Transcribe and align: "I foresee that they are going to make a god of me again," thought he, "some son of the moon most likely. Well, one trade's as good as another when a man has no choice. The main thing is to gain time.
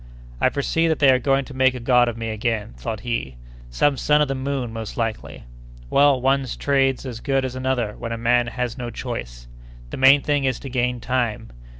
"I 0.41 0.49
foresee 0.49 0.87
that 0.87 0.97
they 0.97 1.11
are 1.11 1.19
going 1.19 1.45
to 1.45 1.53
make 1.53 1.75
a 1.75 1.79
god 1.79 2.09
of 2.09 2.17
me 2.17 2.29
again," 2.31 2.73
thought 2.75 3.01
he, 3.01 3.35
"some 3.69 3.97
son 3.97 4.19
of 4.19 4.27
the 4.27 4.33
moon 4.33 4.73
most 4.73 4.97
likely. 4.97 5.43
Well, 5.91 6.19
one 6.19 6.47
trade's 6.57 7.05
as 7.05 7.19
good 7.19 7.45
as 7.45 7.53
another 7.55 7.95
when 7.95 8.11
a 8.11 8.17
man 8.17 8.47
has 8.47 8.79
no 8.79 8.89
choice. 8.89 9.47
The 9.91 9.97
main 9.97 10.23
thing 10.23 10.43
is 10.45 10.59
to 10.61 10.69
gain 10.69 11.01
time. 11.01 11.51